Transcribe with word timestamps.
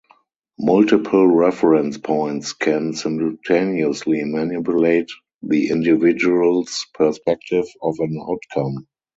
Multiple 0.57 1.27
reference 1.27 1.99
points 1.99 2.53
can 2.53 2.93
simultaneously 2.95 4.23
manipulate 4.23 5.11
the 5.43 5.69
individuals 5.69 6.87
perspective 6.97 7.65
of 7.83 7.97
an 7.99 8.19
outcome. 8.19 8.87